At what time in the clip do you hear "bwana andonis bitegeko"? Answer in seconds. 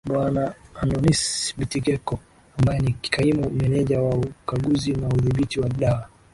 0.09-2.13